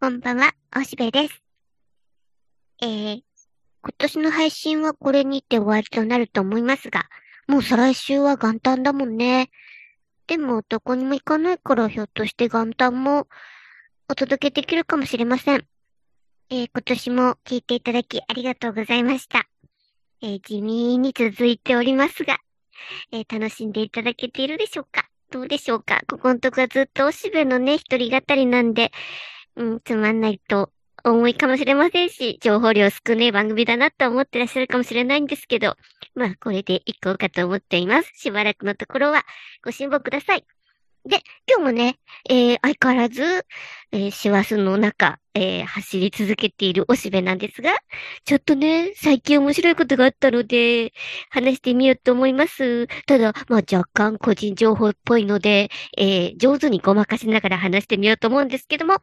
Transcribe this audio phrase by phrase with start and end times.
[0.00, 1.42] こんばんは、おしべです。
[2.80, 3.22] えー、
[3.82, 7.08] 今年の配信はこれにて終わりとなると思いますが、
[7.48, 9.50] もう再来週は元旦だもんね。
[10.28, 13.26] でも、どこにも行かないからひょっとして元旦も
[14.08, 15.66] お届けできるかもしれません。
[16.50, 19.48] えー、今年も聞いていただきありがとうございました。
[20.22, 22.38] えー、地味に続いておりますが、
[23.10, 25.08] えー、楽しんでいただけているでしょうか？
[25.32, 26.02] どうでしょうか？
[26.06, 28.92] ここのとこはずっとおしべのね、一人語りなんで、
[29.58, 30.70] うん、つまんないと
[31.04, 35.76] 思いかもしれませんし、情報量少ねえ番組だなと思ってらっしゃるかもしれないんですけど、
[36.14, 38.12] まあ、これで行こうかと思っています。
[38.14, 39.24] しばらくのところは
[39.64, 40.44] ご辛抱ください。
[41.04, 43.46] で、今日もね、えー、相変わらず、
[43.92, 47.78] えー、師走の中、えー、走り続けているおしべなんですが、
[48.24, 50.92] ちょっとね、最近面白いことがあったので、
[51.30, 52.86] 話してみようと思います。
[53.06, 58.98] ただ、まあ、若干個人情報っぽいので、えー、上手にごまかしながら話してみようと思うんですけども、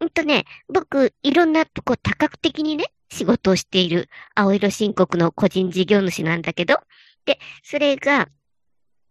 [0.00, 6.78] うんとね、僕、いろんなとこ多角的にね、仕事をしている青色申告の個人事業主なんだけど、
[7.24, 8.28] で、それが、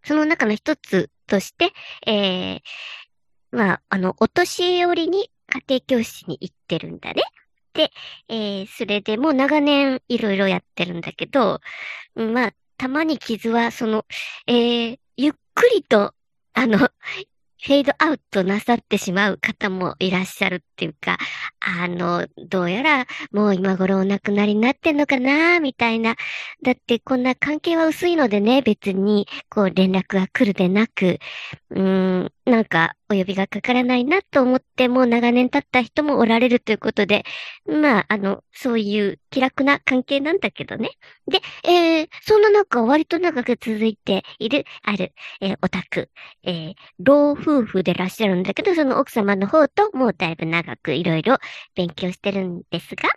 [0.03, 1.71] その中の一つとして、
[2.05, 2.61] えー、
[3.51, 7.23] まあ、あの、お年寄りに家庭教師に行ってるんだね。
[7.73, 7.91] で、
[8.27, 11.59] えー、それでもう長年いろいろやってるんだけど、
[12.15, 14.05] まあ、たまに傷は、その、
[14.47, 16.13] えー、ゆっくりと、
[16.53, 21.17] あの、ェードアウトなさってしまう方もいらっしゃるっていうか、
[21.59, 26.15] あの、どうやらもう今頃お亡くなりになってんのかなみたいな。
[26.63, 31.19] だってこんな関係は薄いのでね、別にこう連絡が来るでなく、
[31.69, 37.23] うん、なんかお呼びがかからないなと思っても長年経った人もおられるということで、
[37.65, 40.89] まあ、あの、そういう気楽な関係なんだけどね。
[41.27, 46.09] で、えー、そんな中割と長く続いている、ある、えー、オタク、
[46.43, 51.37] えー、老夫婦でらっしゃるんだけど、その奥様の方ともうだいぶ長くいろいろ
[51.75, 53.09] 勉強してるんですが、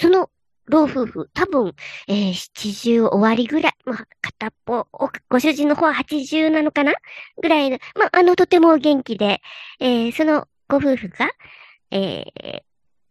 [0.00, 0.30] その
[0.66, 1.74] 老夫婦、多分、
[2.08, 3.72] えー、70終わりぐらい。
[3.84, 4.86] まあ、片っぽ、
[5.28, 6.94] ご主人の方は80なのかな？
[7.40, 9.40] ぐらいの、まあ、あの、とても元気で、
[9.80, 11.30] えー、そのご夫婦が、
[11.90, 12.62] えー、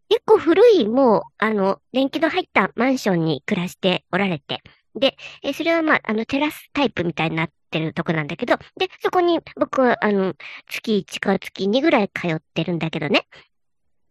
[0.09, 4.61] 結構古い、もう、あの、電気の入ったマンションに暮らしておられて、
[4.95, 10.33] で、えー、それはまあ、あの、テラスタイプみたいになってるとこなんだけど、で、そこに僕は、あの、
[10.67, 13.27] 月1か月2ぐらい通ってるんだけどね。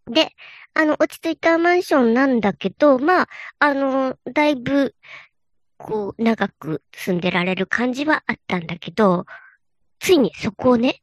[0.07, 0.31] で、
[0.75, 4.95] あの、落ち着いたマンションなんだけど、まあ、あの、だいぶ、
[5.77, 9.27] こう、長く住んでられる感じはあったんだけど、
[10.01, 11.03] ついにそこをね、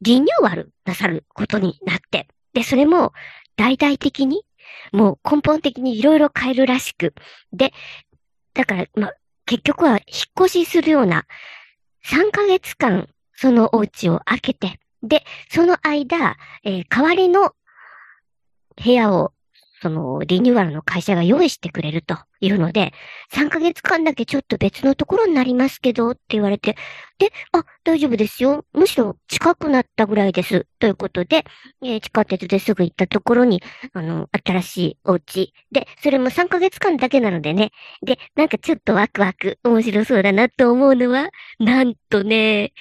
[0.00, 3.12] リニューアルなさることになって、で、それも、
[3.56, 4.44] 大々的に、
[4.92, 7.14] もう根本的にいろいろ変えるらしく、
[7.52, 7.72] で、
[8.54, 9.14] だから、まあ、
[9.46, 10.00] 結局は引っ
[10.46, 11.26] 越しするような、
[12.04, 17.54] 3ヶ月間、そのお家を開けて、で、その間、えー、代わりの
[18.82, 19.32] 部屋を、
[19.80, 22.92] その、リニューアルの会社が用意してくれるというので、
[23.32, 26.76] 3ヶ月間だけちょっと別のところになりますけど、って言われて、
[27.18, 28.64] で、あ、大丈夫ですよ。
[28.72, 30.66] むしろ近くなったぐらいです。
[30.80, 31.44] ということで、
[31.82, 33.62] えー、地下鉄ですぐ行ったところに、
[33.92, 35.52] あの、新しいお家。
[35.70, 37.70] で、それも3ヶ月間だけなのでね。
[38.02, 41.30] で、なんかちょっとワクワク、面白そうだなと思うのは、
[41.60, 42.72] なんとね、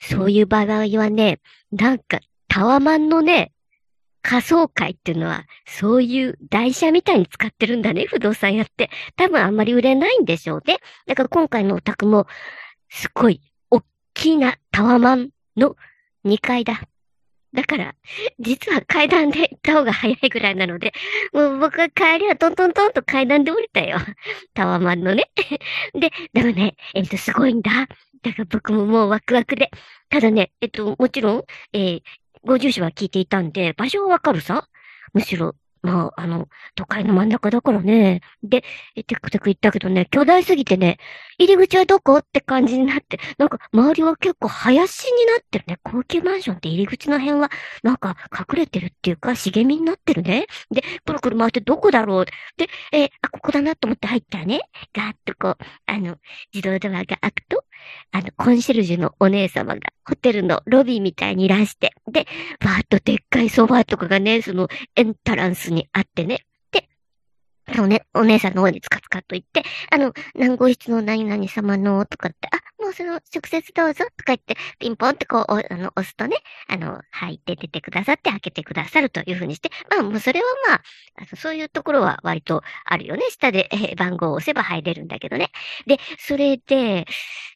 [0.00, 1.40] そういう場合はね、
[1.72, 3.52] なんか、タワマンのね、
[4.26, 8.90] 仮想会っていうのは、そういう台車みたいに使ってるんだね、不動産屋って。
[9.14, 10.78] 多分あんまり売れないんでしょうね。
[11.06, 12.26] だから今回のお宅も、
[12.90, 15.76] すごい、おっきなタワマンの
[16.24, 16.80] 2階だ。
[17.54, 17.94] だから、
[18.40, 20.92] 実は階段で行った方が早いぐらいなので、
[21.32, 23.98] もう僕は帰りはトントントンと階段で降りたよ。
[24.54, 25.30] タワマンのね。
[25.94, 27.86] で、でもね、えっと、すごいんだ。
[28.22, 29.70] だから僕ももうワクワクで。
[30.08, 32.02] ただね、えっと、もちろん、えー、
[32.46, 34.68] ご住所は聞いていたんで、場所はわかるさ？
[35.12, 38.20] むしろ、まあ、あの、都会の真ん中だからね。
[38.42, 38.64] で、
[39.06, 40.98] テクテク言ったけどね、巨大すぎてね、
[41.38, 42.18] 入り口はどこ？
[42.18, 45.78] って感じになって、なんか周りは結構林になってるね。
[45.84, 47.50] 高級マンションって入り口の辺は、
[47.82, 50.46] なんか隠れてるっていうか、茂みになってるね。
[50.70, 52.24] で、くるくる回ってどこだろう？
[52.24, 52.32] で、
[52.92, 54.62] えー、あ、ここだなと思って入ったらね、
[54.92, 55.56] ガーッとこう、
[55.86, 56.16] あの、
[56.52, 57.64] 自動ドアが開くと、
[58.12, 62.26] あの、コンシェルジュのお姉様がホテルのロビーみたいにいらして、で、
[62.60, 66.88] バーッとでっかいソファーとかがね、そのエンタランスにあってね、で、
[67.74, 76.36] そのね、お姉さんの方につかつかと言って、あの、何号室の何々様のとかって、あ、もうその、直接どうぞとか言って、ピンポンってこう、あの、押すとね、
[76.68, 80.82] あの、入って出てくださって開けてくださるというふうにして、まあもうそれはまあ、
[81.16, 83.22] あのそういうところは割とあるよね。
[83.30, 85.50] 下で、えー、番号を押せば入れるんだけどね。
[85.86, 87.06] で、それで、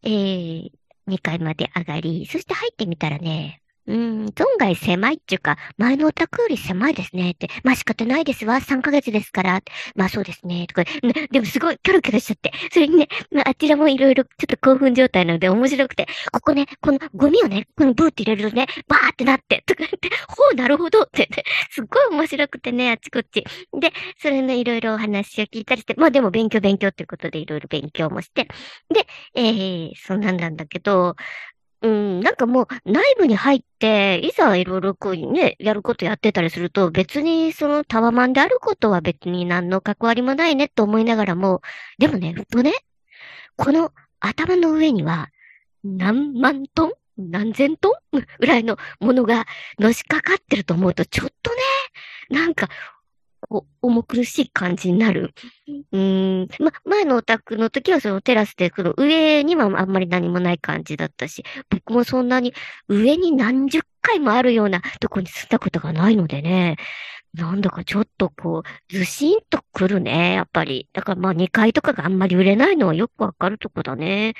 [0.02, 0.70] えー、
[1.10, 7.48] 2階まで上がり、そして入ってみたらね、うん、存外狭いっていうか、前のお宅より狭いですねって。
[7.64, 8.60] まあ仕方ないですわ。
[8.60, 9.62] 3ヶ月ですから。
[9.96, 10.68] まあそうですね。
[10.68, 10.84] とか、
[11.32, 12.52] でもすごいキョロキョロしちゃって。
[12.72, 23.44] それにね、まああちらもいろいろちょっと興奮状態なので面白くて、ここね、このゴミをね、このブーって入れるとね、バーってなって、とか言って、ほう、なるほどってね、すっごい面白くてね、あちこち。
[23.72, 23.92] で、
[24.22, 28.46] それのいろいろお話を聞いたりして、まあでも勉強勉強っていうことでいろいろ勉強もして、
[28.94, 31.16] で、えー、そんなんなんだけど、
[31.82, 41.62] うん、なんかもう内部に入って、いざいろいろこうね、やることやってたりすると、別にそのタワマンであることは別に何の関わりもないねと思いながらも、
[41.98, 42.72] でもね、ふとね、
[43.56, 45.30] この頭の上には
[45.82, 49.46] 何万トン何千トンぐらいのものが
[49.78, 51.58] のしかかってると思うと、ちょっとね、
[52.30, 52.68] なんか、
[53.50, 55.34] 重苦しい感じになる。
[55.92, 56.48] うん。
[56.60, 62.54] ま、前のお宅の時はそのテラスで、その上にはあんまり何もない感じだったし、僕もそんなに
[62.88, 66.76] 上に何十回もあるようなとこに住んだことがないのでね、
[67.34, 70.88] なんだかちょっとこう、ずしんと来るね、やっぱり。
[70.92, 74.34] だからまあ2階とかがあんまり売れないのはよくわかるとこだね。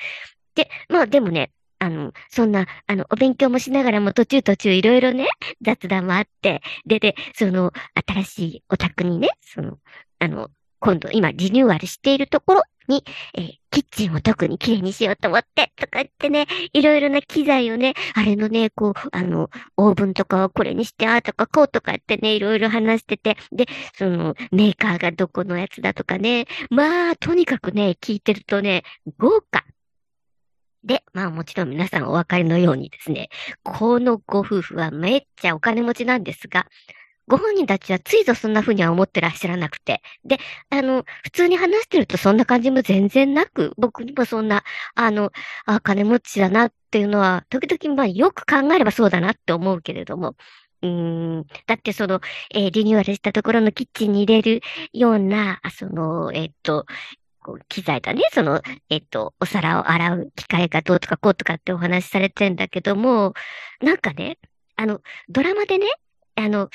[0.55, 5.25] で、まあでもね、あの、そんな、あの、お勉強もしながらも途中途中いろいろね、
[5.61, 7.73] 雑談もあって、で、で、その、
[8.07, 9.79] 新しいお宅にね、その、
[10.19, 28.83] あの、今度、今、リニューアルしているところに、えー、キッチンを特に綺麗にしようと思って、とか言ってね、いろいろな機材をね、あれのね、こう、あの、オーブンとかをこれにして、ああとかこうとかってね、いろいろ話してて、で、その、メーカーがどこのやつだとかね、まあ、とにかくね、聞いてるとね、
[29.17, 29.65] 豪華。
[30.83, 33.29] で、まあもちろん皆さんお分かりのようにですね、
[33.63, 36.67] このご夫婦はめっちゃお金持ちなんですが、
[37.27, 40.01] ご本人たちはついぞそんな風には思ってらっしゃらなくて。
[40.25, 40.37] で、
[40.69, 44.63] あの、普通に話してるとそんな感じも全然なく、僕にもそんな、
[44.95, 45.31] あの、
[45.65, 50.35] あ、金持ちだなっていうのは、時々まあよく考えればそうだなって思うけれども、
[50.81, 51.45] うん。
[51.67, 52.21] だってその、
[52.53, 54.61] えー、リニューアルしたところのキッチンに入れる
[54.93, 56.85] ような、その、えっと、
[57.41, 58.21] こう、機材だね。
[58.33, 63.33] その、えっと、お皿を洗う機械がどうとかこうとかってお話しされてんだけども、
[63.81, 64.37] なんかね、
[64.75, 65.87] あの、ドラマでね、
[66.35, 66.69] あの、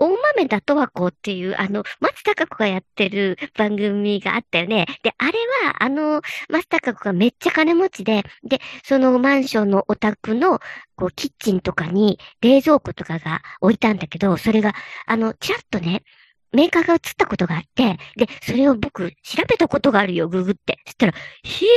[0.00, 4.86] 大豆田とわ子っていう、あの、松高子がやってる番組があったよね。
[5.02, 5.32] で、あれ
[5.66, 10.58] は、あの、松高子がめっちゃ金持ちで、で、そのマンションのお宅の、
[10.96, 14.74] こう、キッチンとかに冷蔵庫とかが置いたんだけど、それが、
[15.04, 16.02] あの、ちらっとね、
[16.52, 20.78] メーカーが映ったことがあって、で、それを僕、調べたことがあるよ、ググって。
[20.84, 21.68] そしたら、ひえ、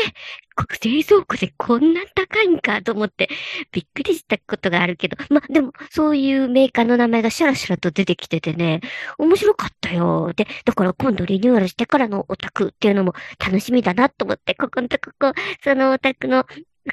[0.83, 3.29] 冷蔵庫でこんな高いんかと思って、
[3.71, 8.81] びっくりしたことがあるけど、までも、そういうメーカーの名前がシャラシャラと出てきててね、
[9.17, 10.33] 面白かったよ。
[10.35, 15.33] で、だから今度リニューアルしてからのオタクっていうのも楽しみだなと思って、ここのとここ、
[15.63, 16.45] そのオタクの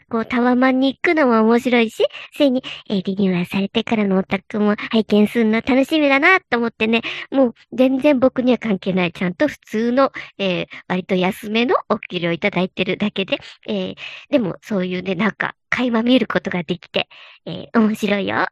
[0.08, 13.94] こう、タワマンに行くのも面白いし、それに、えー、リニューアルされてからのオタクも拝見するの楽しみだなと思ってね、もう全然僕には関係ない、ちゃんと普通の、えー、割と安めのお給料いただいてるだけで、えー、
[14.30, 17.08] でもそういうね、なんか、垣間見ることができて、
[17.46, 18.46] えー、面白いよ。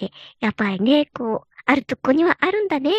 [0.00, 0.10] え、
[0.40, 2.92] やっぱりね、こう、あるとこにはあるんだね。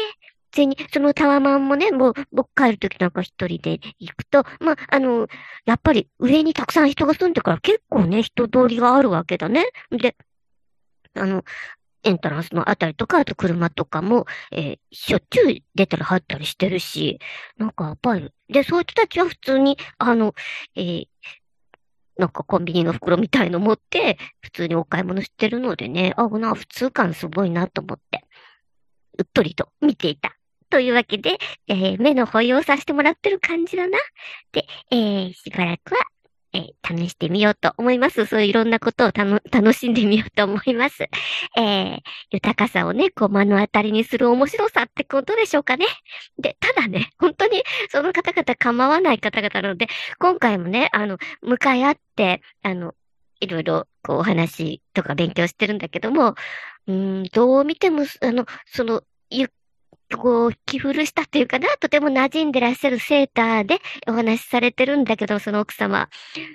[0.51, 5.27] 通に、そのタワマンもね、もう、僕帰るときなんか一人で行くと、まあ、あの、
[5.65, 9.67] やっぱり上にたくさん人が住んでから結構ね、人通りがあるわけだね。
[9.91, 10.15] で、
[11.15, 11.43] あの、
[12.03, 17.19] エントランスのあたりとか、あと車とかも、えー、しょっちゅう出たり入ったりしてるし、
[17.57, 20.33] なんかやっぱり、で、そういう人たちは普通に、あの、
[20.75, 21.07] えー、
[22.17, 28.25] なんかコンビニの袋みたいの持って、普通にお買い物してるのでね、あ、な、普通感すごいなと思って、
[29.17, 30.38] うっとりと見ていた
[30.69, 33.97] というわけで、えー、目の保養させてもらってる感じだな。
[34.51, 36.01] で、えー、しばらくは、
[36.53, 38.25] えー、試してみようと思います。
[38.25, 41.03] そういういろんなことを楽しんでみようと思います。
[41.03, 41.99] えー、
[42.31, 45.85] 豊かさをね、こう目の当たりにする面白さってことでしょうかね。
[46.39, 49.87] で、ただね、本当にその方々構わない方々なので、
[50.19, 52.95] 今回もね、あの、向かい合って、あの、
[53.39, 56.35] いろいろ、こう、お話とか勉強してるんだけども、
[56.87, 59.47] うん、どう見ても、あの、その、ゆっ
[60.17, 66.09] こう、着古したっていうかな、とても馴染んでらっしゃるセーターでお話しされてるんだけど、その奥様。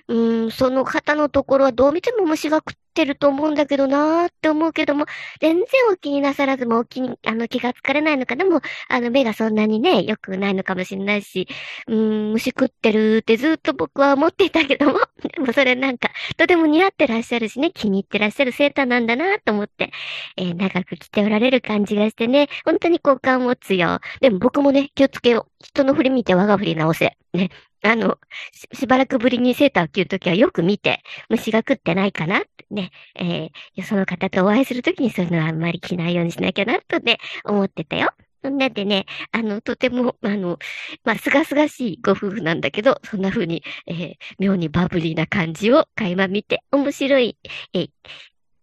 [0.08, 5.06] うん、その方のところはどう見ても虫がくってると思うんだけどなーって思うけども、
[5.40, 11.48] 全然お気になさらずもお気に、あの、気がつかれないのかなも、あの、目がそんなにね、良くないのかもしれないし、
[11.88, 15.00] うーん、虫食ってるってずっと僕は思っていたけども、
[15.34, 19.90] でもそれなんか、とても似合ってらっしゃるしね、気に入ってらっしゃるセーターなんだなと思って、
[20.36, 24.00] えー、長く着ておられる感じがしてね、本当に好感を持つよ。
[24.20, 25.64] でも僕もね、気をつけよう。
[25.64, 27.16] 人の振り見て我が振り直せ。
[27.32, 27.50] ね。
[27.84, 28.18] あの、
[28.52, 38.10] し、しばらくぶりにセーターを着るときはよく見て、虫が食ってないかなってね、えー、その方とお会いするときにそういうのはあんまり着ないようにしなきゃな、とね、思ってたよ。
[38.42, 40.58] そんなでね、あの、とても、あの、
[41.04, 47.38] まあ、すがすがしいご夫婦なんだけど、そんな風に、えー、妙にバブリーな感じを垣間見て、面白い、
[47.74, 47.90] えー、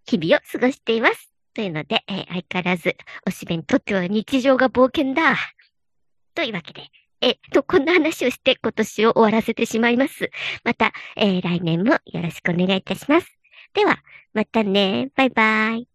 [0.05, 1.31] 日々を過ごしています。
[1.53, 2.95] というので、えー、相変わらず、
[3.27, 5.35] おしべにとっては日常が冒険だ。
[6.33, 6.83] というわけで、
[7.21, 10.31] えっと、こんな話をして今年を終わらせてしまいます。
[10.63, 13.27] また、えー、来年もよろしくお願いいたします。
[13.73, 13.99] では、
[14.33, 15.11] またね。
[15.15, 15.90] バイバイ。